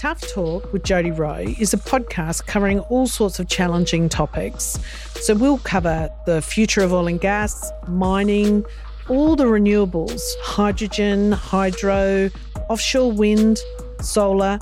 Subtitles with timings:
[0.00, 4.78] Tough Talk with Jody Rowe is a podcast covering all sorts of challenging topics.
[5.16, 8.64] So we'll cover the future of oil and gas, mining,
[9.10, 12.30] all the renewables, hydrogen, hydro,
[12.70, 13.58] offshore wind,
[14.00, 14.58] solar,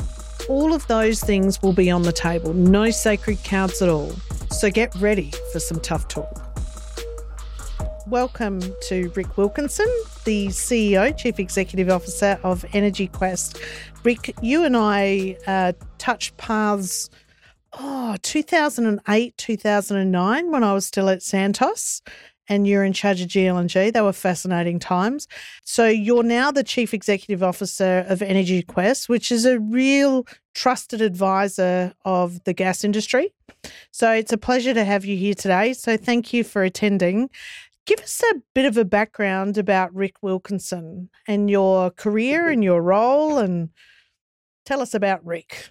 [0.48, 2.52] all of those things will be on the table.
[2.52, 4.10] No sacred cows at all.
[4.50, 6.36] So get ready for some tough talk.
[8.08, 9.86] Welcome to Rick Wilkinson,
[10.28, 13.58] the CEO, Chief Executive Officer of EnergyQuest.
[14.04, 17.08] Rick, you and I uh, touched paths,
[17.72, 22.02] oh, 2008, 2009, when I was still at Santos
[22.46, 23.90] and you're in charge of GLNG.
[23.90, 25.28] They were fascinating times.
[25.64, 31.94] So you're now the Chief Executive Officer of EnergyQuest, which is a real trusted advisor
[32.04, 33.32] of the gas industry.
[33.92, 35.72] So it's a pleasure to have you here today.
[35.72, 37.30] So thank you for attending.
[37.88, 42.82] Give us a bit of a background about Rick Wilkinson and your career and your
[42.82, 43.70] role, and
[44.66, 45.70] tell us about Rick.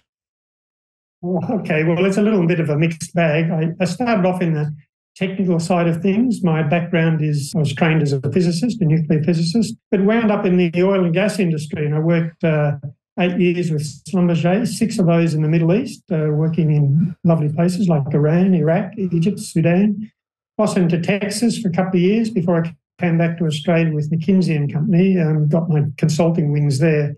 [1.24, 3.52] Okay, well, it's a little bit of a mixed bag.
[3.52, 4.74] I, I started off in the
[5.14, 6.42] technical side of things.
[6.42, 10.44] My background is I was trained as a physicist, a nuclear physicist, but wound up
[10.44, 11.86] in the oil and gas industry.
[11.86, 12.78] And I worked uh,
[13.20, 17.52] eight years with Schlumberger, six of those in the Middle East, uh, working in lovely
[17.52, 20.10] places like Iran, Iraq, Egypt, Sudan,
[20.58, 24.10] Boston to Texas for a couple of years before I came back to Australia with
[24.10, 25.16] McKinsey and Company.
[25.16, 27.16] Um, got my consulting wings there.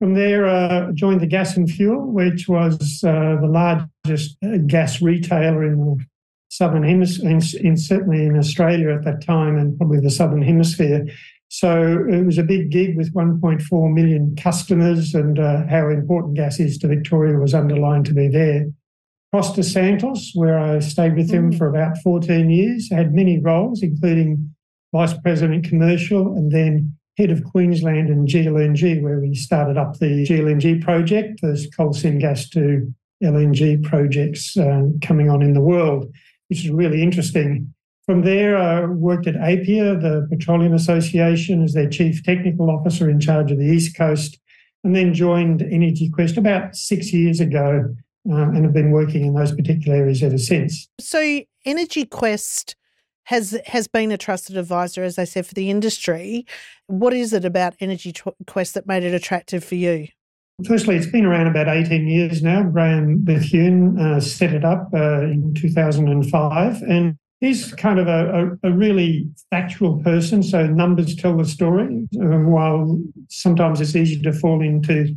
[0.00, 5.00] From there, uh, joined the Gas and Fuel, which was uh, the largest uh, gas
[5.00, 6.04] retailer in the
[6.48, 11.06] southern hemisphere, in, certainly in Australia at that time, and probably the southern hemisphere.
[11.50, 16.58] So it was a big gig with 1.4 million customers, and uh, how important gas
[16.58, 18.66] is to Victoria was underlined to be there.
[19.34, 21.58] Costa Santos, where I stayed with him mm.
[21.58, 22.88] for about 14 years.
[22.92, 24.54] I had many roles, including
[24.92, 30.24] Vice President Commercial and then Head of Queensland and GLNG, where we started up the
[30.24, 36.12] GLNG project, those coal seam gas to LNG projects um, coming on in the world,
[36.48, 37.74] which is really interesting.
[38.06, 43.18] From there, I worked at APPEA, the Petroleum Association, as their Chief Technical Officer in
[43.18, 44.38] charge of the East Coast,
[44.84, 47.96] and then joined EnergyQuest about six years ago
[48.30, 50.88] um, and have been working in those particular areas ever since.
[51.00, 52.74] So, EnergyQuest
[53.24, 56.46] has has been a trusted advisor, as I said, for the industry.
[56.86, 58.14] What is it about Energy
[58.46, 60.08] Quest that made it attractive for you?
[60.66, 62.62] Firstly, it's been around about 18 years now.
[62.62, 66.82] Graeme Bethune uh, set it up uh, in 2005.
[66.82, 70.44] And he's kind of a, a, a, really factual person.
[70.44, 75.16] So numbers tell the story, um, while sometimes it's easy to fall into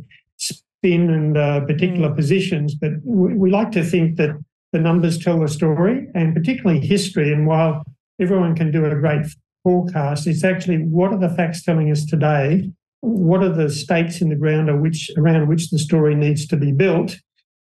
[0.78, 2.16] spin and uh, particular mm.
[2.16, 4.30] positions, but we, we like to think that
[4.72, 7.32] the numbers tell the story and particularly history.
[7.32, 7.82] And while
[8.20, 9.26] everyone can do a great
[9.64, 12.70] forecast, it's actually what are the facts telling us today?
[13.00, 16.72] What are the stakes in the ground which, around which the story needs to be
[16.72, 17.16] built?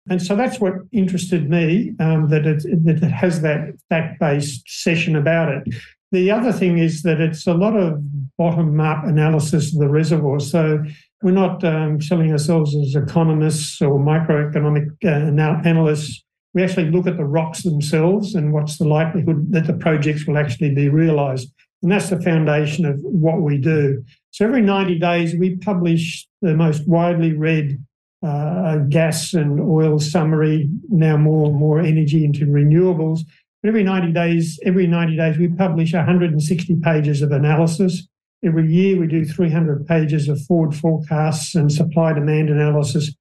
[0.10, 4.64] And so that's what interested me, um, that, it, that it has that fact based
[4.68, 5.74] session about it.
[6.12, 8.02] The other thing is that it's a lot of
[8.38, 10.40] bottom up analysis of the reservoir.
[10.40, 10.84] So
[11.26, 16.24] we're not um, selling ourselves as economists or microeconomic uh, analysts.
[16.54, 20.38] We actually look at the rocks themselves and what's the likelihood that the projects will
[20.38, 21.52] actually be realised.
[21.82, 24.04] And that's the foundation of what we do.
[24.30, 27.84] So every 90 days, we publish the most widely read
[28.22, 33.22] uh, gas and oil summary, now more and more energy into renewables.
[33.64, 38.08] But every 90 days, every 90 days, we publish 160 pages of analysis
[38.46, 43.14] Every year we do 300 pages of forward forecasts and supply demand analysis.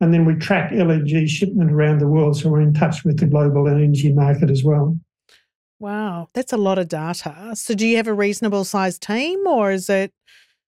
[0.00, 2.36] And then we track LNG shipment around the world.
[2.36, 4.96] So we're in touch with the global LNG market as well.
[5.80, 7.54] Wow, that's a lot of data.
[7.54, 10.12] So do you have a reasonable sized team or is it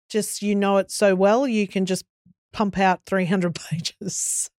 [0.09, 2.03] just you know it so well you can just
[2.51, 4.49] pump out 300 pages?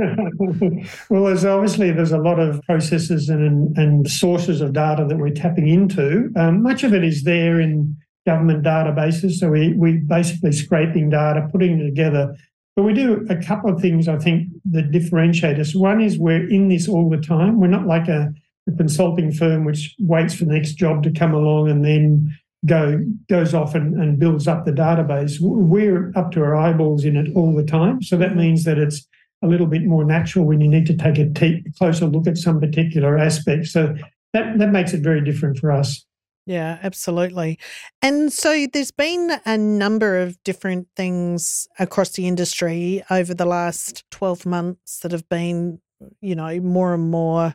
[1.10, 5.34] well, there's obviously there's a lot of processes and and sources of data that we're
[5.34, 6.30] tapping into.
[6.36, 7.96] Um, much of it is there in
[8.26, 12.36] government databases, so we we basically scraping data, putting it together.
[12.76, 15.74] But we do a couple of things I think that differentiate us.
[15.74, 17.60] One is we're in this all the time.
[17.60, 18.32] We're not like a,
[18.68, 23.04] a consulting firm which waits for the next job to come along and then go
[23.28, 25.38] goes off and, and builds up the database.
[25.40, 28.02] We're up to our eyeballs in it all the time.
[28.02, 29.06] So that means that it's
[29.42, 32.60] a little bit more natural when you need to take a closer look at some
[32.60, 33.66] particular aspect.
[33.66, 33.94] So
[34.32, 36.04] that, that makes it very different for us.
[36.46, 37.58] Yeah, absolutely.
[38.02, 44.04] And so there's been a number of different things across the industry over the last
[44.10, 45.80] 12 months that have been,
[46.20, 47.54] you know, more and more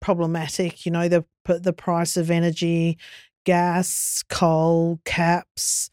[0.00, 0.86] problematic.
[0.86, 2.98] You know, the the price of energy,
[3.44, 5.90] gas, coal, caps,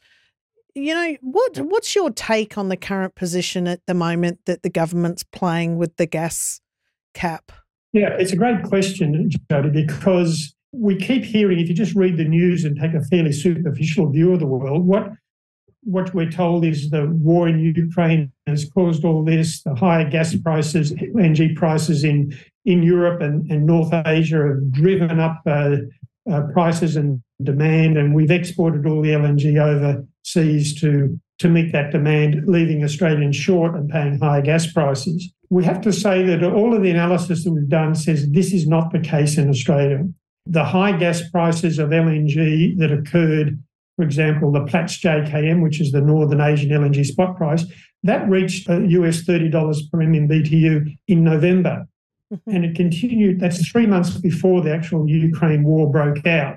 [0.75, 4.69] you know, what what's your take on the current position at the moment that the
[4.69, 6.59] government's playing with the gas
[7.13, 7.51] cap?
[7.93, 12.25] Yeah, it's a great question, Jody, because we keep hearing, if you just read the
[12.25, 15.09] news and take a fairly superficial view of the world, what
[15.83, 19.61] what we're told is the war in Ukraine has caused all this.
[19.63, 25.19] The higher gas prices, LNG prices in in Europe and, and North Asia have driven
[25.21, 25.77] up uh,
[26.29, 29.57] uh, prices and demand, and we've exported all the LNG
[30.25, 35.33] overseas to to meet that demand, leaving Australians short and paying higher gas prices.
[35.49, 38.65] We have to say that all of the analysis that we've done says this is
[38.65, 40.05] not the case in Australia.
[40.45, 43.61] The high gas prices of LNG that occurred,
[43.97, 47.65] for example, the Platts JKM, which is the Northern Asian LNG spot price,
[48.03, 51.85] that reached US $30 per MMBTU in November.
[52.33, 52.55] Mm-hmm.
[52.55, 56.55] And it continued, that's three months before the actual Ukraine war broke out.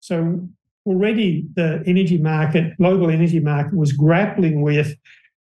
[0.00, 0.48] So
[0.88, 4.96] already the energy market, global energy market, was grappling with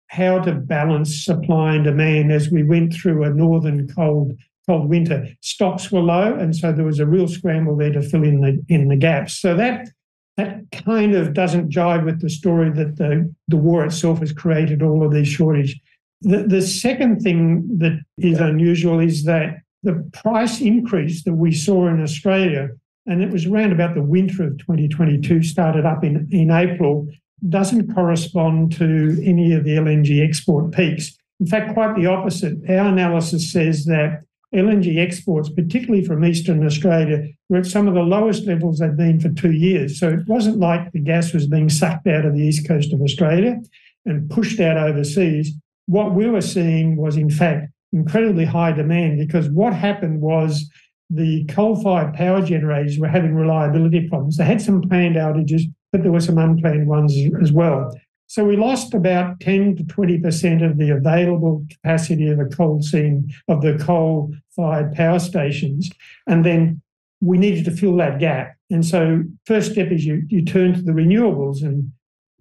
[0.07, 4.33] how to balance supply and demand as we went through a northern cold
[4.67, 5.27] cold winter.
[5.41, 8.63] Stocks were low, and so there was a real scramble there to fill in the
[8.69, 9.33] in the gaps.
[9.33, 9.89] So that
[10.37, 14.81] that kind of doesn't jive with the story that the, the war itself has created
[14.81, 15.79] all of these shortage.
[16.21, 21.87] The, the second thing that is unusual is that the price increase that we saw
[21.87, 22.69] in Australia,
[23.05, 27.07] and it was around about the winter of 2022, started up in, in April,
[27.49, 31.17] doesn't correspond to any of the LNG export peaks.
[31.39, 32.57] In fact, quite the opposite.
[32.69, 34.23] Our analysis says that
[34.53, 39.19] LNG exports, particularly from Eastern Australia, were at some of the lowest levels they've been
[39.19, 39.99] for two years.
[39.99, 43.01] So it wasn't like the gas was being sucked out of the east coast of
[43.01, 43.59] Australia
[44.05, 45.51] and pushed out overseas.
[45.87, 50.69] What we were seeing was, in fact, incredibly high demand because what happened was
[51.13, 54.37] the coal fired power generators were having reliability problems.
[54.37, 55.61] They had some planned outages,
[55.91, 57.93] but there were some unplanned ones as well.
[58.27, 63.27] So we lost about 10 to 20% of the available capacity of the coal seam
[63.47, 65.91] of the coal fired power stations.
[66.25, 66.81] And then
[67.21, 68.55] we needed to fill that gap.
[68.71, 71.91] And so first step is you, you turn to the renewables and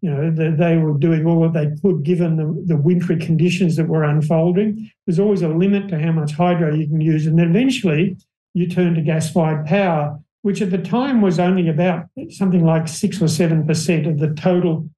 [0.00, 3.76] you know, the, they were doing all that they could given the, the wintry conditions
[3.76, 4.90] that were unfolding.
[5.06, 7.26] There's always a limit to how much hydro you can use.
[7.26, 8.16] And then eventually
[8.54, 12.88] you turn to gas fired power, which at the time was only about something like
[12.88, 14.88] six or 7% of the total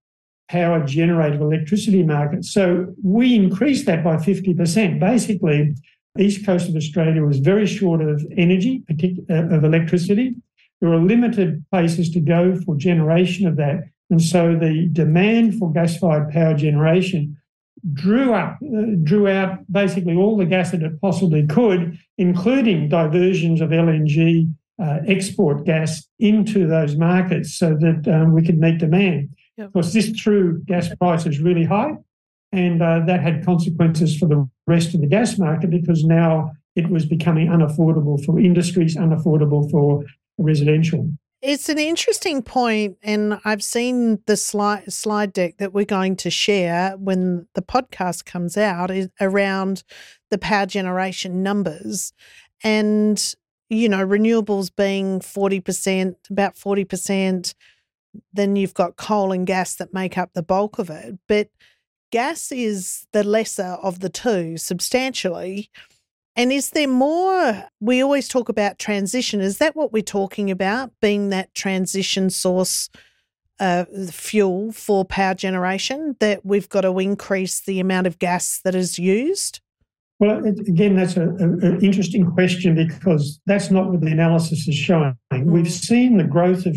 [0.49, 2.45] power generated electricity market.
[2.45, 5.01] So we increased that by 50%.
[5.01, 5.75] Basically,
[6.19, 8.83] east coast of Australia was very short of energy,
[9.31, 10.35] uh, of electricity.
[10.81, 13.85] There were limited places to go for generation of that.
[14.11, 17.37] And so the demand for gas fired power generation
[17.93, 23.61] drew up, uh, drew out basically all the gas that it possibly could, including diversions
[23.61, 24.53] of LNG
[24.83, 29.29] uh, export gas into those markets so that um, we could meet demand.
[29.57, 29.67] Yep.
[29.67, 31.95] Of course, this threw gas prices really high,
[32.53, 36.89] and uh, that had consequences for the rest of the gas market because now it
[36.89, 40.05] was becoming unaffordable for industries, unaffordable for
[40.39, 41.11] residential.
[41.47, 46.31] It's an interesting point, and I've seen the slide slide deck that we're going to
[46.31, 49.85] share when the podcast comes out around
[50.31, 52.15] the power generation numbers,
[52.63, 53.23] and
[53.69, 57.55] you know renewables being forty percent, about forty percent.
[58.33, 61.51] Then you've got coal and gas that make up the bulk of it, but
[62.11, 65.69] gas is the lesser of the two substantially.
[66.37, 67.65] And is there more?
[67.81, 69.41] We always talk about transition.
[69.41, 72.91] Is that what we're talking about, being that transition source
[73.61, 78.75] uh, fuel for power generation, that we've got to increase the amount of gas that
[78.75, 79.61] is used?
[80.19, 85.17] Well, again, that's an interesting question because that's not what the analysis is showing.
[85.33, 85.45] Mm.
[85.47, 86.77] We've seen the growth of,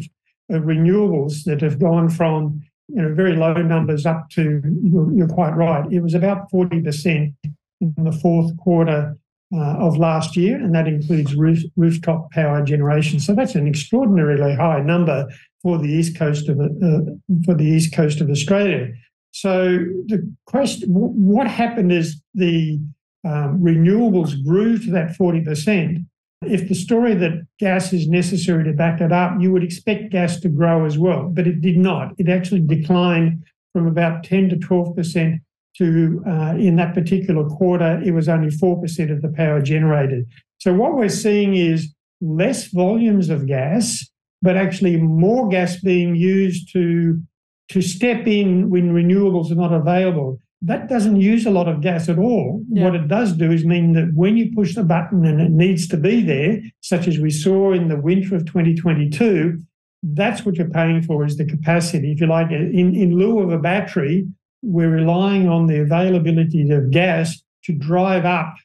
[0.49, 5.27] of, renewables that have gone from you know very low numbers up to you're, you're
[5.27, 5.91] quite right.
[5.91, 7.33] It was about forty percent
[7.79, 9.15] in the fourth quarter
[9.53, 13.19] uh, of last year, and that includes roof, rooftop power generation.
[13.19, 15.27] So that's an extraordinarily high number
[15.61, 17.11] for the east coast of uh,
[17.45, 18.89] for the east coast of Australia.
[19.31, 19.77] So
[20.07, 22.79] the question, what happened is the
[23.23, 25.99] um, renewables grew to that forty percent.
[26.43, 30.39] If the story that gas is necessary to back it up, you would expect gas
[30.41, 32.13] to grow as well, but it did not.
[32.19, 35.41] It actually declined from about 10 to 12 percent
[35.77, 40.25] to uh, in that particular quarter, it was only 4% of the power generated.
[40.59, 44.03] So what we're seeing is less volumes of gas,
[44.41, 47.21] but actually more gas being used to,
[47.69, 50.39] to step in when renewables are not available.
[50.63, 52.63] That doesn't use a lot of gas at all.
[52.69, 52.85] Yeah.
[52.85, 55.87] What it does do is mean that when you push the button and it needs
[55.89, 59.61] to be there, such as we saw in the winter of 2022,
[60.01, 62.11] that's what you're paying for is the capacity.
[62.11, 64.27] If you like, in, in lieu of a battery,
[64.61, 68.55] we're relying on the availability of gas to drive up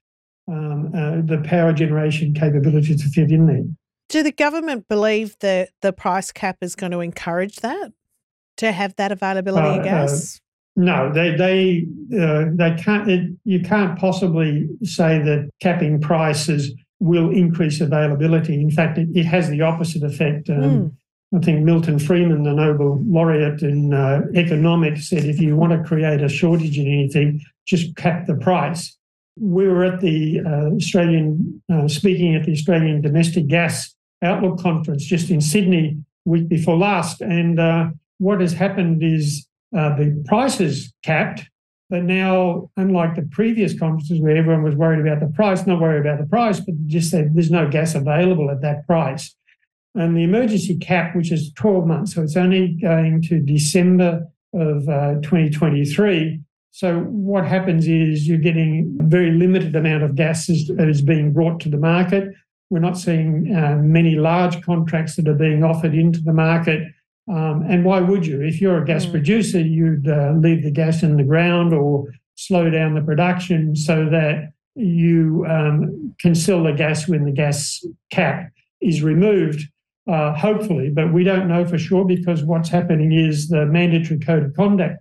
[0.48, 3.64] um, uh, the power generation capability to fit in there.
[4.08, 7.92] Do the government believe that the price cap is going to encourage that
[8.58, 10.36] to have that availability uh, of uh, gas?
[10.36, 10.38] Uh,
[10.74, 11.86] no, they they
[12.18, 13.10] uh, they can't.
[13.10, 18.54] It, you can't possibly say that capping prices will increase availability.
[18.54, 20.48] In fact, it, it has the opposite effect.
[20.48, 20.92] Um, mm.
[21.34, 25.82] I think Milton Friedman, the Nobel laureate in uh, economics, said if you want to
[25.82, 28.96] create a shortage in anything, just cap the price.
[29.40, 35.04] We were at the uh, Australian, uh, speaking at the Australian Domestic Gas Outlook Conference
[35.04, 35.96] just in Sydney
[36.26, 37.22] week before last.
[37.22, 39.46] And uh, what has happened is
[39.76, 41.48] uh, the prices capped,
[41.88, 46.06] but now, unlike the previous conferences where everyone was worried about the price, not worried
[46.06, 49.34] about the price, but just said there's no gas available at that price.
[49.94, 54.88] And the emergency cap, which is 12 months, so it's only going to December of
[54.88, 56.40] uh, 2023.
[56.70, 61.32] So what happens is you're getting a very limited amount of gas that is being
[61.32, 62.32] brought to the market.
[62.70, 66.88] We're not seeing uh, many large contracts that are being offered into the market.
[67.30, 68.40] Um, and why would you?
[68.40, 69.10] If you're a gas mm.
[69.10, 74.08] producer, you'd uh, leave the gas in the ground or slow down the production so
[74.08, 79.68] that you um, can sell the gas when the gas cap is removed
[80.10, 84.44] uh, hopefully, but we don't know for sure because what's happening is the mandatory code
[84.44, 84.98] of conduct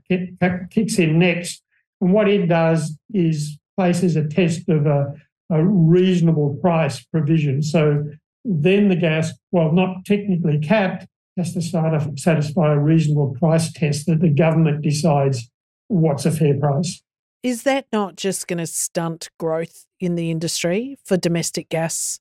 [0.70, 1.64] kicks in next.
[2.00, 5.14] And what it does is places a test of a,
[5.50, 7.64] a reasonable price provision.
[7.64, 8.04] So
[8.46, 14.20] then the gas, well, not technically capped, has to satisfy a reasonable price test that
[14.20, 15.50] the government decides
[15.88, 17.02] what's a fair price.
[17.44, 22.20] Is that not just going to stunt growth in the industry for domestic gas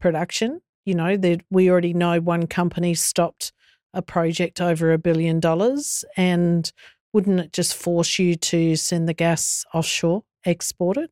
[0.00, 0.60] production?
[0.84, 3.52] You know, that we already know one company stopped
[3.92, 6.04] a project over a billion dollars.
[6.16, 6.70] And
[7.12, 11.10] wouldn't it just force you to send the gas offshore, export it?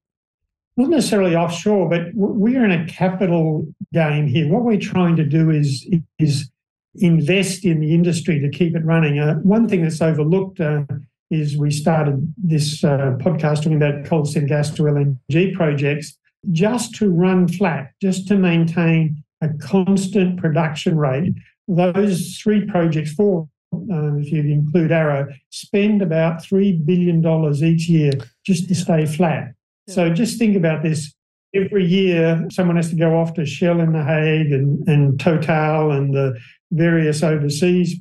[0.77, 4.49] Not necessarily offshore, but we're in a capital game here.
[4.49, 5.87] What we're trying to do is
[6.19, 6.51] is
[6.97, 9.19] invest in the industry to keep it running.
[9.19, 10.83] Uh, one thing that's overlooked uh,
[11.31, 16.19] is we started this uh, podcast talking about coal seam gas to LNG projects
[16.51, 21.35] just to run flat, just to maintain a constant production rate.
[21.69, 27.25] Those three projects, four, um, if you include Arrow, spend about $3 billion
[27.65, 28.13] each year
[28.45, 29.53] just to stay flat.
[29.87, 29.95] Yeah.
[29.95, 31.13] So just think about this.
[31.55, 35.91] Every year, someone has to go off to Shell in The Hague and, and Total
[35.91, 36.39] and the
[36.71, 37.95] various overseas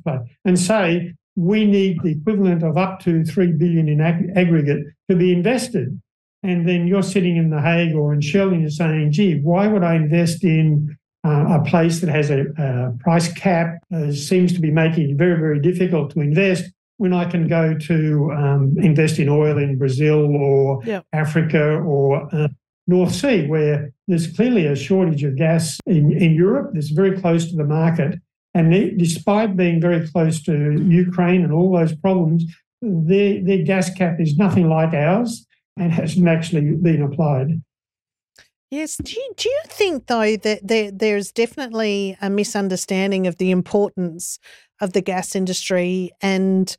[0.46, 5.16] and say, we need the equivalent of up to 3 billion in ag- aggregate to
[5.16, 6.00] be invested.
[6.42, 9.68] And then you're sitting in The Hague or in Shell and you're saying, gee, why
[9.68, 14.52] would I invest in uh, a place that has a, a price cap uh, seems
[14.52, 16.64] to be making it very, very difficult to invest
[16.96, 21.04] when I can go to um, invest in oil in Brazil or yep.
[21.12, 22.48] Africa or uh,
[22.86, 27.48] North Sea, where there's clearly a shortage of gas in, in Europe that's very close
[27.50, 28.20] to the market.
[28.54, 30.52] And they, despite being very close to
[30.88, 32.44] Ukraine and all those problems,
[32.82, 37.62] their, their gas cap is nothing like ours and hasn't actually been applied.
[38.72, 38.96] Yes.
[38.96, 44.38] Do you, do you think, though, that there, there's definitely a misunderstanding of the importance
[44.80, 46.74] of the gas industry and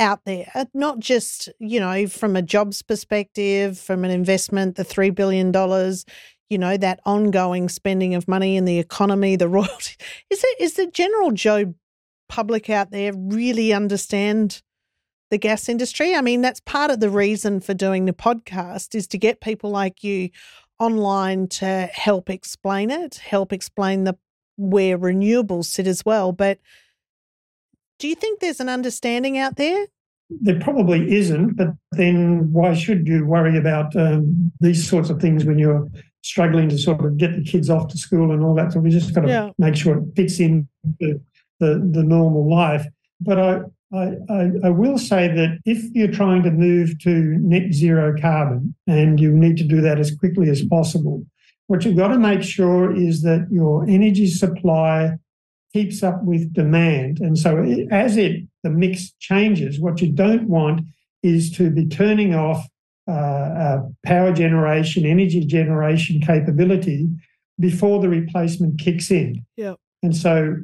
[0.00, 5.14] out there, not just, you know, from a jobs perspective, from an investment, the $3
[5.14, 5.52] billion,
[6.50, 9.94] you know, that ongoing spending of money in the economy, the royalty.
[10.30, 11.72] Is, it, is the general Joe
[12.28, 14.60] public out there really understand
[15.30, 16.16] the gas industry?
[16.16, 19.70] I mean, that's part of the reason for doing the podcast is to get people
[19.70, 20.30] like you
[20.78, 24.16] online to help explain it, help explain the
[24.56, 26.32] where renewables sit as well.
[26.32, 26.58] But
[27.98, 29.86] do you think there's an understanding out there?
[30.30, 35.44] There probably isn't, but then why should you worry about um, these sorts of things
[35.44, 35.88] when you're
[36.22, 38.72] struggling to sort of get the kids off to school and all that?
[38.72, 39.50] So we just got to yeah.
[39.58, 40.68] make sure it fits in
[41.00, 41.20] the,
[41.60, 42.84] the, the normal life.
[43.20, 43.60] But I,
[43.92, 48.74] I, I, I, will say that if you're trying to move to net zero carbon
[48.86, 51.24] and you need to do that as quickly as possible,
[51.68, 55.16] what you've got to make sure is that your energy supply
[55.72, 57.20] keeps up with demand.
[57.20, 60.82] And so as it the mix changes, what you don't want
[61.22, 62.66] is to be turning off
[63.06, 67.08] uh, uh, power generation, energy generation capability
[67.58, 69.44] before the replacement kicks in.
[69.56, 69.74] Yeah.
[70.02, 70.56] And so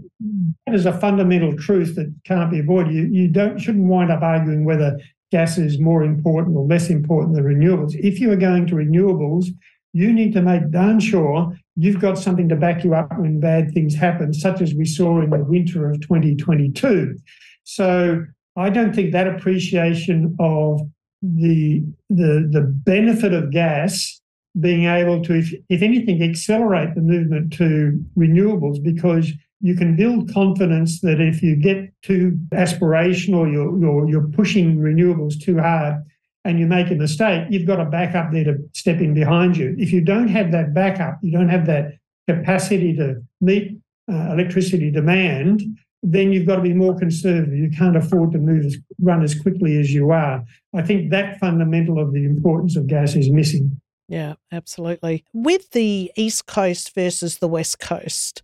[0.67, 2.95] that is a fundamental truth that can't be avoided.
[2.95, 4.99] You, you don't shouldn't wind up arguing whether
[5.33, 7.95] gas is more important or less important than renewables.
[7.97, 9.47] If you are going to renewables,
[9.93, 13.73] you need to make darn sure you've got something to back you up when bad
[13.73, 17.17] things happen, such as we saw in the winter of 2022.
[17.65, 18.25] So
[18.57, 20.81] I don't think that appreciation of
[21.23, 24.21] the the the benefit of gas
[24.61, 30.33] being able to, if, if anything, accelerate the movement to renewables because you can build
[30.33, 36.05] confidence that if you get too aspirational, you're, you're, you're pushing renewables too hard
[36.45, 39.75] and you make a mistake, you've got a backup there to step in behind you.
[39.79, 41.93] If you don't have that backup, you don't have that
[42.29, 43.79] capacity to meet
[44.13, 45.63] uh, electricity demand,
[46.03, 47.55] then you've got to be more conservative.
[47.55, 50.45] You can't afford to move as, run as quickly as you are.
[50.75, 53.81] I think that fundamental of the importance of gas is missing.
[54.09, 55.25] Yeah, absolutely.
[55.33, 58.43] With the East Coast versus the West Coast,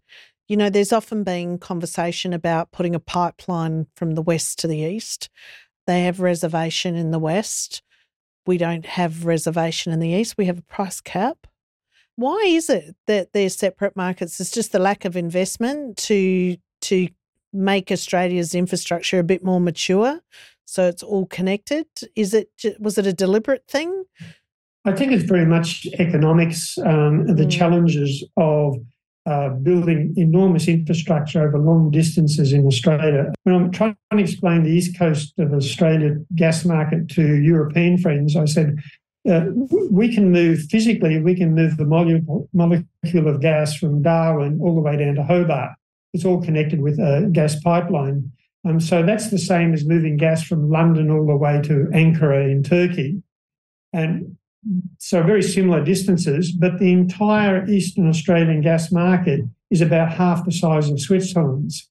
[0.49, 4.79] you know, there's often been conversation about putting a pipeline from the West to the
[4.79, 5.29] East.
[5.87, 7.83] They have reservation in the West.
[8.47, 10.39] We don't have reservation in the East.
[10.39, 11.47] We have a price cap.
[12.17, 14.41] Why is it that they're separate markets?
[14.41, 17.09] It's just the lack of investment to to
[17.53, 20.21] make Australia's infrastructure a bit more mature,
[20.65, 21.87] so it's all connected.
[22.17, 24.05] Is it was it a deliberate thing?
[24.85, 27.51] I think it's very much economics, um, the mm.
[27.51, 28.77] challenges of
[29.27, 33.31] uh, building enormous infrastructure over long distances in Australia.
[33.43, 38.35] When I'm trying to explain the east coast of Australia gas market to European friends,
[38.37, 38.79] I said,
[39.29, 39.45] uh,
[39.91, 44.75] we can move physically, we can move the molecule, molecule of gas from Darwin all
[44.75, 45.73] the way down to Hobart.
[46.15, 48.33] It's all connected with a gas pipeline.
[48.65, 52.51] Um, so that's the same as moving gas from London all the way to Ankara
[52.51, 53.23] in Turkey.
[53.93, 54.39] And
[54.99, 59.41] so very similar distances, but the entire Eastern Australian gas market
[59.71, 61.89] is about half the size of Switzerland's.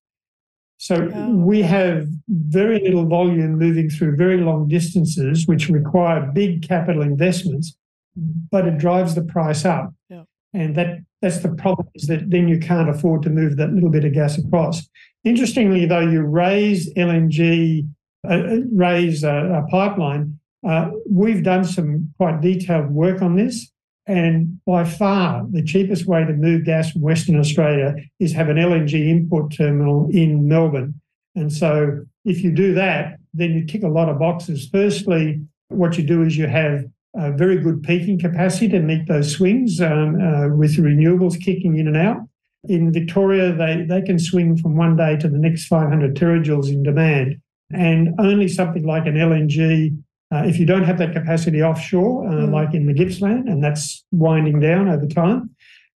[0.78, 1.32] So oh.
[1.32, 7.76] we have very little volume moving through very long distances, which require big capital investments,
[8.16, 9.94] but it drives the price up.
[10.10, 10.24] Yeah.
[10.54, 13.90] And that that's the problem is that then you can't afford to move that little
[13.90, 14.88] bit of gas across.
[15.26, 17.86] Interestingly, though, you raise LNG,
[18.26, 23.72] uh, uh, raise a, a pipeline, uh, we've done some quite detailed work on this,
[24.06, 28.58] and by far the cheapest way to move gas from Western Australia is have an
[28.58, 31.00] LNG import terminal in Melbourne.
[31.36, 34.68] And so if you do that, then you tick a lot of boxes.
[34.72, 39.36] Firstly, what you do is you have a very good peaking capacity to meet those
[39.36, 42.18] swings um, uh, with renewables kicking in and out.
[42.66, 46.84] In Victoria, they, they can swing from one day to the next 500 terajoules in
[46.84, 47.40] demand.
[47.72, 49.96] And only something like an LNG
[50.32, 52.52] uh, if you don't have that capacity offshore, uh, mm.
[52.52, 55.50] like in the Gippsland, and that's winding down over time,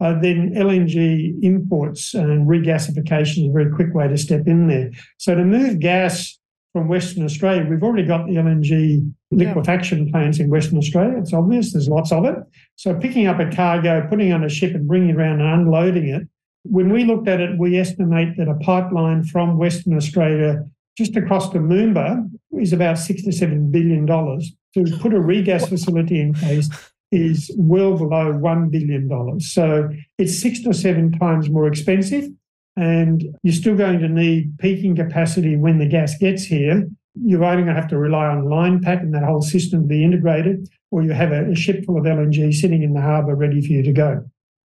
[0.01, 4.91] uh, then LNG imports and regasification is a very quick way to step in there.
[5.19, 6.39] So to move gas
[6.73, 10.13] from Western Australia, we've already got the LNG liquefaction yeah.
[10.13, 11.19] plants in Western Australia.
[11.19, 12.37] It's obvious, there's lots of it.
[12.77, 16.09] So picking up a cargo, putting on a ship and bringing it around and unloading
[16.09, 16.29] it,
[16.63, 20.65] when we looked at it, we estimate that a pipeline from Western Australia
[20.97, 24.53] just across the Moomba is about six to seven billion dollars.
[24.75, 26.69] To put a regas facility in place
[27.11, 29.53] is well below one billion dollars.
[29.53, 32.29] So it's six to seven times more expensive,
[32.77, 36.89] and you're still going to need peaking capacity when the gas gets here.
[37.15, 39.89] You're either going to have to rely on line pack and that whole system to
[39.89, 43.35] be integrated, or you have a, a ship full of LNG sitting in the harbour
[43.35, 44.25] ready for you to go.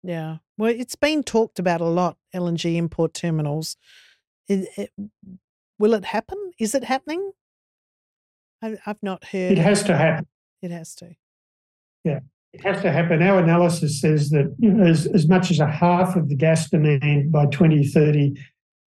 [0.03, 0.37] Yeah.
[0.57, 3.77] Well, it's been talked about a lot, LNG import terminals.
[4.47, 4.91] It, it,
[5.77, 6.37] Will it happen?
[6.59, 7.31] Is it happening?
[8.61, 9.51] I, have not heard.
[9.51, 10.27] It has to happen.
[10.61, 11.15] It has to.
[12.03, 12.19] Yeah,
[12.53, 13.21] it has to happen.
[13.21, 16.69] Our analysis says that you know, as, as much as a half of the gas
[16.69, 18.35] demand by 2030,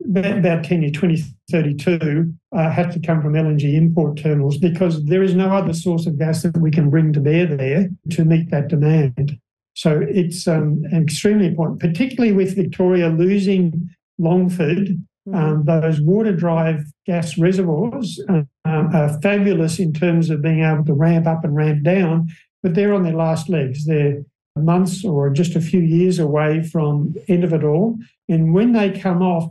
[0.04, 5.34] about 10 years, 2032, uh, has to come from LNG import terminals because there is
[5.34, 8.68] no other source of gas that we can bring to bear there to meet that
[8.68, 9.38] demand.
[9.74, 14.88] So it's um, extremely important, particularly with Victoria losing Longford
[15.34, 15.80] um, mm-hmm.
[15.80, 21.26] those water drive gas reservoirs uh, are fabulous in terms of being able to ramp
[21.26, 22.28] up and ramp down,
[22.62, 23.86] but they're on their last legs.
[23.86, 24.22] They're
[24.56, 27.96] months or just a few years away from end of it all.
[28.28, 29.50] And when they come off,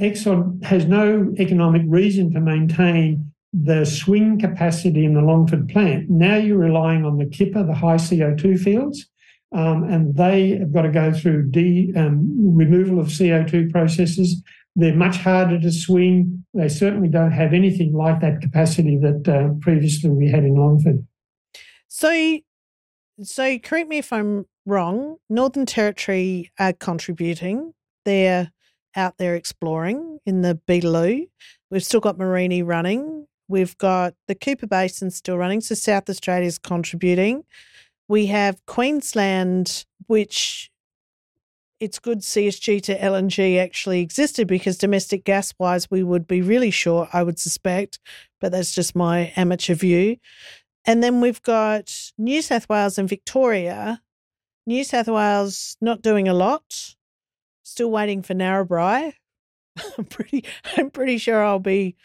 [0.00, 6.10] Exxon has no economic reason to maintain the swing capacity in the Longford plant.
[6.10, 9.06] Now you're relying on the Kipper, the high CO2 fields,
[9.52, 14.42] um, and they have got to go through de, um, removal of CO2 processes
[14.76, 16.44] they're much harder to swing.
[16.52, 21.06] They certainly don't have anything like that capacity that uh, previously we had in Longford.
[21.88, 22.38] So,
[23.22, 25.16] so correct me if I'm wrong.
[25.30, 27.72] Northern Territory are contributing.
[28.04, 28.52] They're
[28.94, 31.28] out there exploring in the Beetaloo.
[31.70, 33.26] We've still got Mereenie running.
[33.48, 35.62] We've got the Cooper Basin still running.
[35.62, 37.44] So South Australia is contributing.
[38.08, 40.70] We have Queensland, which
[41.80, 46.70] it's good CSG to LNG actually existed because domestic gas wise, we would be really
[46.70, 47.98] short, I would suspect,
[48.40, 50.16] but that's just my amateur view.
[50.86, 54.00] And then we've got New South Wales and Victoria.
[54.66, 56.94] New South Wales not doing a lot,
[57.62, 59.12] still waiting for Narrabri.
[59.98, 60.44] I'm pretty,
[60.76, 61.96] I'm pretty sure I'll be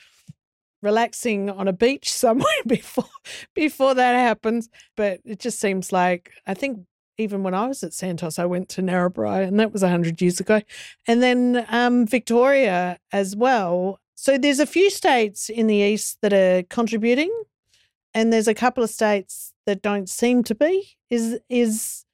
[0.82, 3.06] relaxing on a beach somewhere before
[3.54, 4.68] before that happens.
[4.98, 6.86] But it just seems like I think
[7.22, 10.40] even when I was at Santos, I went to Narrabri, and that was hundred years
[10.40, 10.62] ago,
[11.08, 14.00] and then um, Victoria as well.
[14.16, 17.32] So there's a few states in the east that are contributing,
[18.14, 20.98] and there's a couple of states that don't seem to be.
[21.10, 22.06] Is is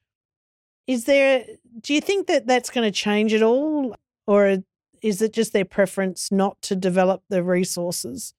[0.86, 1.46] is there?
[1.82, 4.63] Do you think that that's going to change at all, or
[5.02, 8.34] is it just their preference not to develop the resources?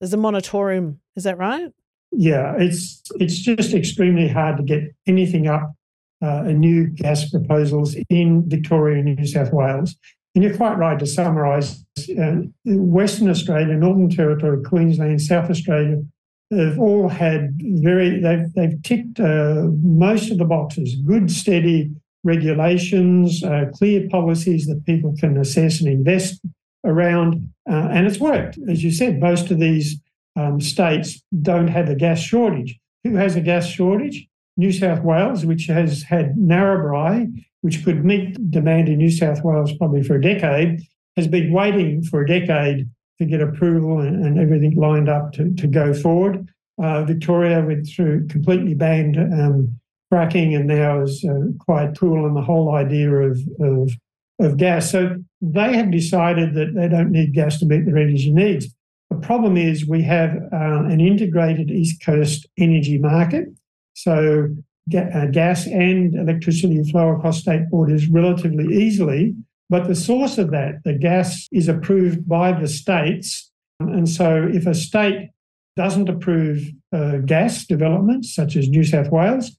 [0.00, 1.00] There's a moratorium.
[1.14, 1.72] Is that right?
[2.12, 5.72] Yeah, it's it's just extremely hard to get anything up,
[6.20, 9.96] uh, new gas proposals in Victoria and New South Wales.
[10.34, 11.84] And you're quite right to summarise.
[12.18, 16.02] Uh, Western Australia, Northern Territory, Queensland, South Australia
[16.50, 20.96] have all had very they've they've ticked uh, most of the boxes.
[20.96, 21.90] Good, steady
[22.24, 26.40] regulations, uh, clear policies that people can assess and invest
[26.84, 28.58] around, uh, and it's worked.
[28.68, 29.98] As you said, most of these
[30.36, 32.78] um, states don't have a gas shortage.
[33.04, 34.26] Who has a gas shortage?
[34.56, 39.72] New South Wales, which has had Narrabri, which could meet demand in New South Wales
[39.76, 40.82] probably for a decade,
[41.16, 45.54] has been waiting for a decade to get approval and, and everything lined up to,
[45.54, 46.48] to go forward.
[46.82, 49.78] Uh, Victoria went through completely banned um,
[50.12, 53.90] fracking and now is uh, quite cool on the whole idea of, of
[54.38, 54.90] of gas.
[54.90, 58.74] So they have decided that they don't need gas to meet their energy needs.
[59.12, 63.48] The problem is we have uh, an integrated East Coast energy market.
[63.92, 64.48] So
[64.88, 69.34] ga- uh, gas and electricity flow across state borders relatively easily.
[69.68, 73.50] But the source of that, the gas, is approved by the states.
[73.80, 75.28] And so if a state
[75.76, 79.54] doesn't approve uh, gas developments, such as New South Wales,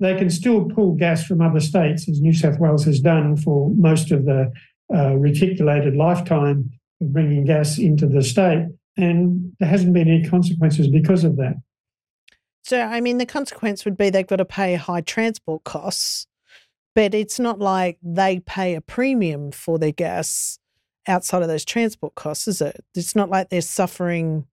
[0.00, 3.70] they can still pull gas from other states, as New South Wales has done for
[3.70, 4.52] most of the
[4.94, 8.66] uh, reticulated lifetime of bringing gas into the state.
[8.98, 11.54] And there hasn't been any consequences because of that.
[12.64, 16.26] So, I mean, the consequence would be they've got to pay high transport costs,
[16.94, 20.58] but it's not like they pay a premium for their gas
[21.06, 22.84] outside of those transport costs, is it?
[22.94, 24.46] It's not like they're suffering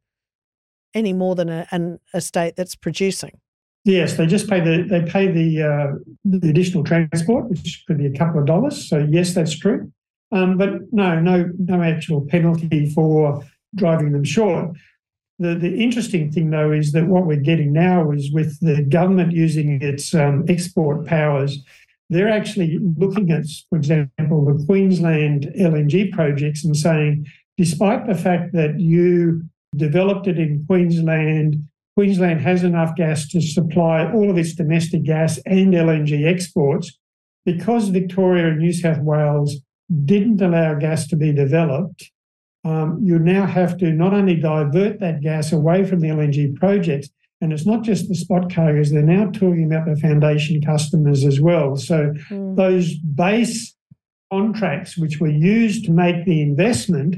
[0.94, 3.42] any more than a, an, a state that's producing.
[3.84, 5.88] Yes, they just pay the they pay the uh,
[6.24, 8.90] the additional transport, which could be a couple of dollars.
[8.90, 9.92] So yes, that's true.
[10.32, 13.44] Um, but no, no, no actual penalty for
[13.76, 14.72] driving them short.
[15.40, 19.34] The the interesting thing though is that what we're getting now is with the government
[19.34, 21.64] using its um, export powers,
[22.10, 28.54] they're actually looking at, for example, the Queensland LNG projects and saying, despite the fact
[28.54, 29.44] that you
[29.76, 35.40] developed it in Queensland Queensland has enough gas to supply all of its domestic gas
[35.46, 36.98] and LNG exports.
[37.46, 39.58] Because Victoria and New South Wales
[40.04, 42.12] didn't allow gas to be developed,
[42.66, 47.10] um, you now have to not only divert that gas away from the LNG projects,
[47.40, 51.40] and it's not just the spot carriers, they're now talking about the foundation customers as
[51.40, 51.76] well.
[51.76, 52.56] So mm.
[52.56, 53.76] those base
[54.32, 57.18] contracts, which were used to make the investment,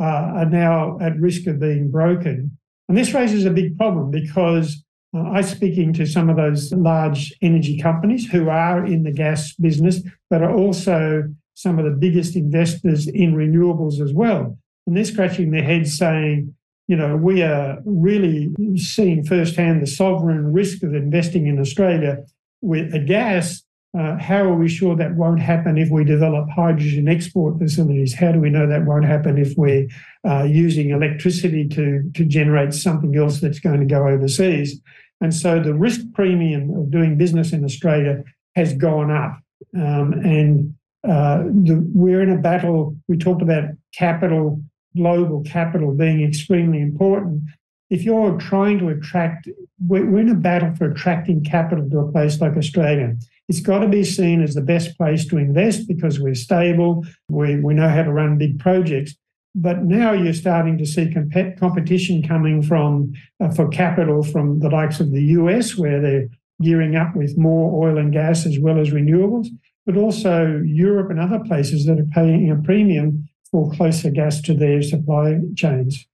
[0.00, 2.56] uh, are now at risk of being broken.
[2.88, 4.82] And this raises a big problem because
[5.14, 9.52] uh, I speaking to some of those large energy companies who are in the gas
[9.54, 11.24] business, but are also
[11.54, 14.56] some of the biggest investors in renewables as well.
[14.88, 16.54] And they're scratching their heads saying,
[16.86, 22.24] you know, we are really seeing firsthand the sovereign risk of investing in Australia
[22.62, 23.62] with a gas
[23.98, 28.14] uh, how are we sure that won't happen if we develop hydrogen export facilities?
[28.14, 29.88] How do we know that won't happen if we're
[30.28, 34.80] uh, using electricity to, to generate something else that's going to go overseas?
[35.20, 38.22] And so the risk premium of doing business in Australia
[38.56, 39.40] has gone up.
[39.74, 42.94] Um, and uh, the, we're in a battle.
[43.08, 44.62] We talked about capital,
[44.98, 47.42] global capital being extremely important.
[47.90, 49.48] If you're trying to attract,
[49.86, 53.16] we're, in a battle for attracting capital to a place like Australia.
[53.48, 57.58] It's got to be seen as the best place to invest because we're stable, we,
[57.60, 59.14] we know how to run big projects.
[59.54, 64.68] But now you're starting to see comp- competition coming from uh, for capital from the
[64.68, 66.28] likes of the US, where they're
[66.60, 69.48] gearing up with more oil and gas as well as renewables,
[69.86, 74.54] but also Europe and other places that are paying a premium for closer gas to
[74.54, 76.06] their supply chains.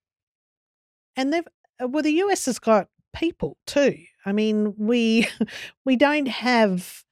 [1.15, 1.47] And they've
[1.81, 3.97] uh, well, the US has got people too.
[4.25, 5.27] I mean, we
[5.85, 7.03] we don't have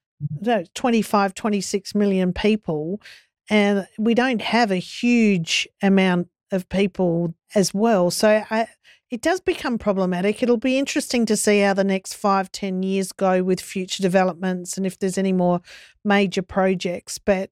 [0.74, 3.02] 25, 26 million people,
[3.50, 8.12] and we don't have a huge amount of people as well.
[8.12, 8.68] So I,
[9.10, 10.42] it does become problematic.
[10.42, 14.78] It'll be interesting to see how the next five, ten years go with future developments
[14.78, 15.62] and if there's any more
[16.04, 17.18] major projects.
[17.18, 17.52] But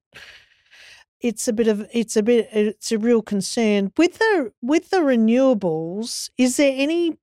[1.22, 4.98] it's a bit of it's a bit it's a real concern with the with the
[4.98, 6.30] renewables.
[6.36, 7.16] Is there any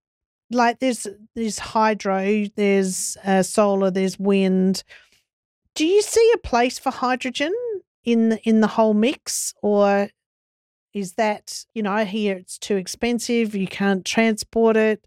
[0.50, 4.84] like there's there's hydro, there's uh, solar, there's wind.
[5.76, 7.54] Do you see a place for hydrogen
[8.04, 10.10] in the, in the whole mix, or
[10.94, 15.06] is that you know hear it's too expensive, you can't transport it.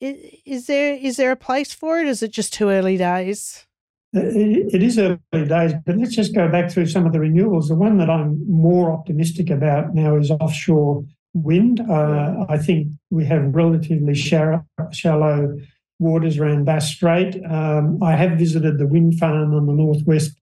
[0.00, 2.08] Is, is there is there a place for it?
[2.08, 3.67] Is it just too early days?
[4.12, 7.68] It is early days, but let's just go back through some of the renewables.
[7.68, 11.80] The one that I'm more optimistic about now is offshore wind.
[11.80, 15.58] Uh, I think we have relatively shallow, shallow
[15.98, 17.38] waters around Bass Strait.
[17.44, 20.32] Um, I have visited the wind farm on the northwest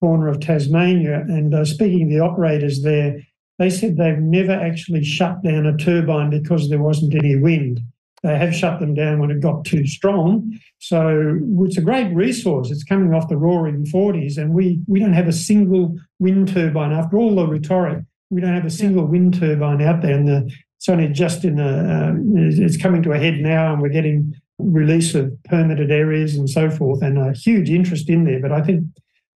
[0.00, 3.20] corner of Tasmania, and uh, speaking to the operators there,
[3.58, 7.80] they said they've never actually shut down a turbine because there wasn't any wind.
[8.22, 10.58] They have shut them down when it got too strong.
[10.78, 12.70] So it's a great resource.
[12.70, 16.92] It's coming off the roaring 40s, and we, we don't have a single wind turbine.
[16.92, 20.16] After all the rhetoric, we don't have a single wind turbine out there.
[20.16, 22.14] And the, it's only just in the, uh,
[22.64, 26.68] it's coming to a head now, and we're getting release of permitted areas and so
[26.68, 28.40] forth, and a huge interest in there.
[28.40, 28.84] But I think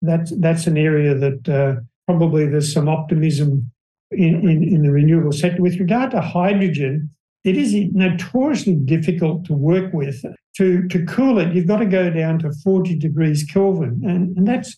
[0.02, 3.72] that's, that's an area that uh, probably there's some optimism
[4.10, 5.62] in, in, in the renewable sector.
[5.62, 7.12] With regard to hydrogen,
[7.44, 10.24] it is notoriously difficult to work with.
[10.58, 14.48] To, to cool it, you've got to go down to 40 degrees Kelvin, and, and
[14.48, 14.78] that's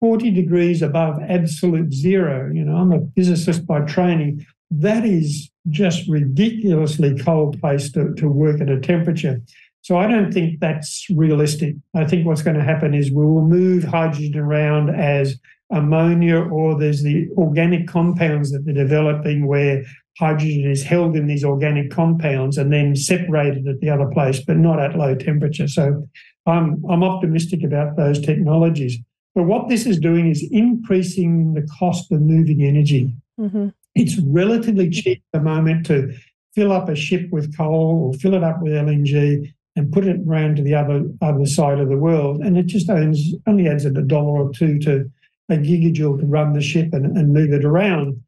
[0.00, 2.50] 40 degrees above absolute zero.
[2.52, 4.46] You know, I'm a physicist by training.
[4.70, 9.40] That is just ridiculously cold place to, to work at a temperature.
[9.82, 11.74] So I don't think that's realistic.
[11.94, 15.36] I think what's going to happen is we will move hydrogen around as
[15.70, 19.84] ammonia or there's the organic compounds that they're developing where
[20.18, 24.56] hydrogen is held in these organic compounds and then separated at the other place, but
[24.56, 25.68] not at low temperature.
[25.68, 26.08] So
[26.46, 28.98] I'm, I'm optimistic about those technologies.
[29.34, 33.14] But what this is doing is increasing the cost of moving energy.
[33.38, 33.68] Mm-hmm.
[33.94, 36.12] It's relatively cheap at the moment to
[36.54, 40.20] fill up a ship with coal or fill it up with LNG and put it
[40.26, 42.40] around to the other other side of the world.
[42.40, 45.08] And it just owns, only adds a dollar or two to
[45.48, 48.20] a gigajoule to run the ship and, and move it around.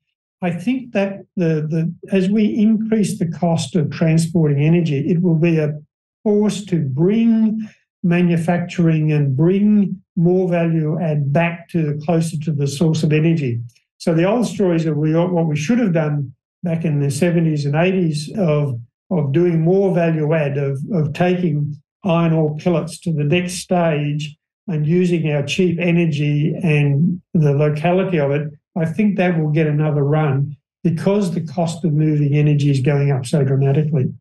[0.43, 5.35] I think that the, the as we increase the cost of transporting energy, it will
[5.35, 5.79] be a
[6.23, 7.69] force to bring
[8.03, 13.61] manufacturing and bring more value add back to the closer to the source of energy.
[13.99, 17.65] So the old stories of we, what we should have done back in the 70s
[17.67, 23.13] and 80s of, of doing more value add, of, of taking iron ore pellets to
[23.13, 29.17] the next stage and using our cheap energy and the locality of it I think
[29.17, 33.45] that will get another run because the cost of moving energy is going up so
[33.45, 34.13] dramatically.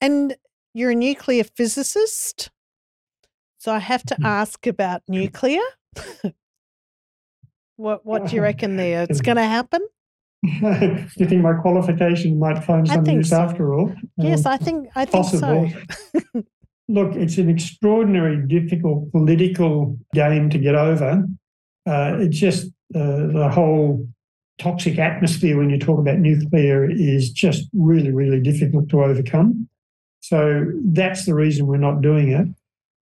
[0.00, 0.36] And
[0.74, 2.50] you're a nuclear physicist.
[3.58, 4.26] So I have to mm-hmm.
[4.26, 5.62] ask about nuclear.
[7.76, 9.06] what what do you reckon there?
[9.08, 9.80] It's going to happen?
[10.42, 10.50] Do
[11.16, 13.40] you think my qualification might find some use so.
[13.40, 13.94] after all?
[14.16, 15.70] Yes, um, I think I think possible.
[15.70, 16.42] so.
[16.88, 21.24] Look, it's an extraordinary, difficult political game to get over.
[21.86, 24.06] Uh, it just the whole
[24.58, 29.68] toxic atmosphere when you talk about nuclear is just really, really difficult to overcome.
[30.20, 32.46] So that's the reason we're not doing it.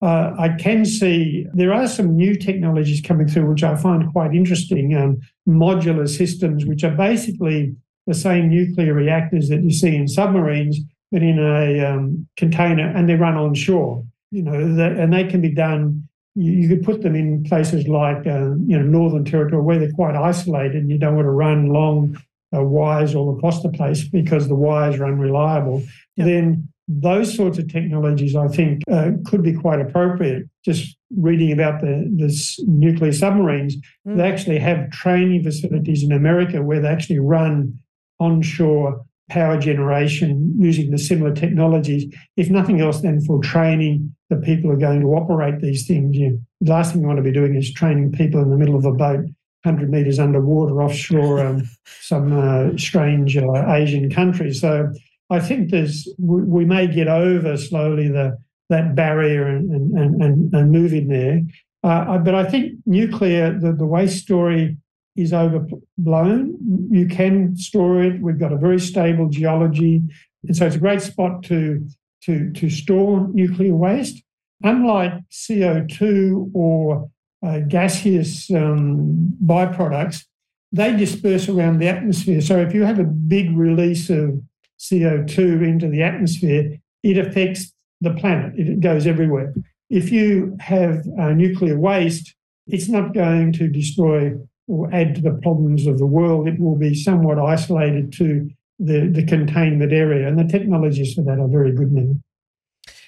[0.02, 4.34] Uh, I can see there are some new technologies coming through, which I find quite
[4.34, 4.95] interesting.
[4.95, 7.75] Um, modular systems, which are basically
[8.08, 10.80] the same nuclear reactors that you see in submarines,
[11.12, 14.06] but in a um, container, and they run on shore.
[14.32, 16.08] You know, and they can be done
[16.39, 19.91] you, you could put them in places like uh, you know Northern Territory where they're
[19.91, 22.17] quite isolated and you don't want to run long
[22.56, 25.84] uh, wires all across the place because the wires are unreliable.
[26.15, 26.28] Yep.
[26.28, 30.49] Then those sorts of technologies, I think, uh, could be quite appropriate.
[30.65, 33.75] Just reading about the this nuclear submarines,
[34.08, 34.17] mm.
[34.17, 37.78] they actually have training facilities in America where they actually run
[38.19, 44.72] onshore power generation using the similar technologies, if nothing else, then for training the people
[44.72, 46.15] are going to operate these things.
[46.15, 48.76] You, the last thing you want to be doing is training people in the middle
[48.76, 49.26] of a boat,
[49.63, 51.70] 100 metres underwater offshore um,
[52.02, 54.54] some uh, strange uh, Asian country.
[54.54, 54.92] So
[55.30, 58.38] I think there's we, we, may get over slowly the
[58.70, 61.42] that barrier and, and, and, and move in there.
[61.84, 64.78] Uh, but I think nuclear, the, the waste story
[65.15, 66.56] is overblown.
[66.92, 68.22] You can store it.
[68.22, 70.04] We've got a very stable geology.
[70.48, 71.86] And so it's a great spot to,
[72.23, 74.21] to, to store nuclear waste.
[74.63, 77.10] Unlike CO2 or
[77.45, 80.25] uh, gaseous um, byproducts,
[80.71, 82.41] they disperse around the atmosphere.
[82.41, 84.41] So if you have a big release of
[84.79, 88.53] CO2 into the atmosphere, it affects the planet.
[88.58, 89.53] It goes everywhere.
[89.89, 92.36] If you have uh, nuclear waste,
[92.67, 94.34] it's not going to destroy
[94.67, 96.47] or add to the problems of the world.
[96.47, 98.49] It will be somewhat isolated to
[98.80, 100.28] the, the containment area.
[100.28, 102.15] And the technologies for that are very good now.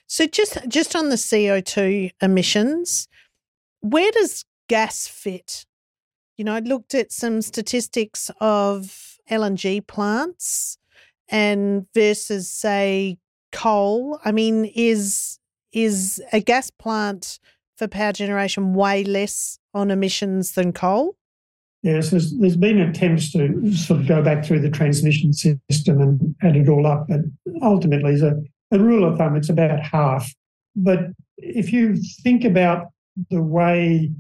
[0.08, 3.08] So just just on the CO2 emissions,
[3.80, 5.66] where does gas fit?
[6.38, 10.78] You know, I looked at some statistics of LNG plants
[11.30, 13.18] and versus say
[13.54, 14.20] coal.
[14.26, 15.40] I mean, is
[15.72, 17.40] is a gas plant
[17.78, 21.16] for power generation way less on emissions than coal?
[21.84, 26.36] Yes, there's, there's been attempts to sort of go back through the transmission system and
[26.44, 27.22] add it all up, but
[27.64, 28.40] ultimately, as a,
[28.72, 30.32] a rule of thumb, it's about half.
[30.76, 31.00] But
[31.38, 32.92] if you think about
[33.32, 34.12] the way,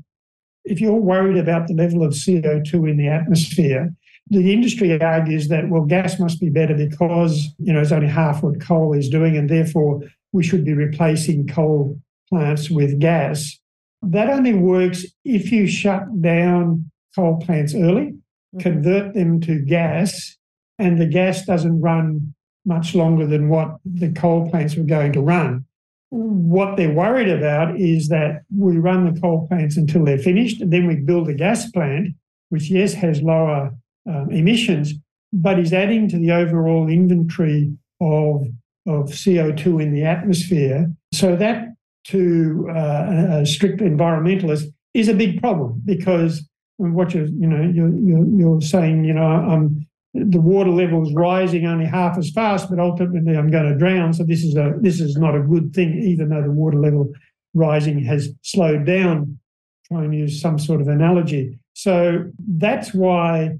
[0.66, 3.94] if you're worried about the level of CO2 in the atmosphere,
[4.30, 8.42] the industry argues that well, gas must be better because you know it's only half
[8.42, 13.60] what coal is doing, and therefore we should be replacing coal plants with gas.
[14.02, 18.60] That only works if you shut down coal plants early, mm-hmm.
[18.60, 20.38] convert them to gas,
[20.80, 22.34] and the gas doesn't run
[22.66, 25.66] much longer than what the coal plants were going to run.
[26.10, 30.72] What they're worried about is that we run the coal plants until they're finished, and
[30.72, 32.10] then we build a gas plant,
[32.50, 33.74] which, yes, has lower
[34.06, 34.94] um, emissions,
[35.32, 37.72] but is adding to the overall inventory
[38.02, 38.46] of,
[38.86, 40.92] of CO2 in the atmosphere.
[41.14, 41.70] So that,
[42.08, 46.46] to uh, a strict environmentalist, is a big problem because
[46.90, 51.14] what you're, you know, you're, you're, you're saying, you know, um, the water level is
[51.14, 54.14] rising only half as fast, but ultimately I'm going to drown.
[54.14, 57.14] So this is a this is not a good thing, even though the water level
[57.54, 59.40] rising has slowed down.
[59.88, 61.60] Try and use some sort of analogy.
[61.74, 63.58] So that's why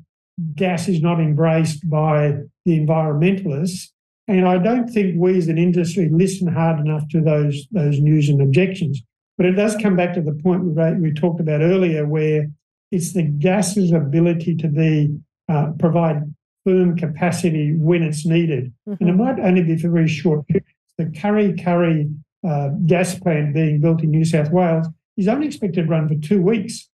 [0.56, 3.88] gas is not embraced by the environmentalists.
[4.28, 8.30] And I don't think we as an industry listen hard enough to those, those news
[8.30, 9.02] and objections.
[9.38, 12.48] But it does come back to the point we, we talked about earlier, where
[12.92, 15.18] it's the gas's ability to be
[15.50, 18.72] uh, provide firm capacity when it's needed.
[18.88, 19.04] Mm-hmm.
[19.04, 20.68] And it might only be for very short periods.
[20.98, 22.14] The Kurri Kurri
[22.48, 26.16] uh, gas plant being built in New South Wales is only expected to run for
[26.16, 26.90] two weeks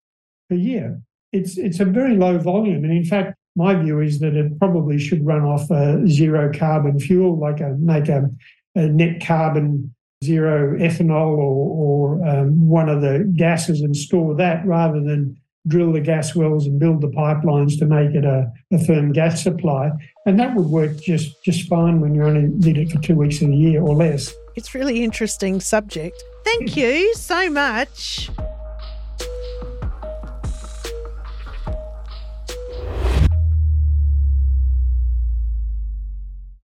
[0.49, 4.35] per year it's it's a very low volume, and in fact, my view is that
[4.35, 8.29] it probably should run off a zero carbon fuel, like a make a,
[8.75, 14.65] a net carbon zero ethanol or, or um, one of the gases and store that
[14.65, 18.85] rather than drill the gas wells and build the pipelines to make it a, a
[18.85, 19.91] firm gas supply.
[20.25, 23.41] And that would work just, just fine when you only need it for two weeks
[23.41, 24.33] in a year or less.
[24.55, 26.21] It's really interesting subject.
[26.43, 28.29] Thank you so much.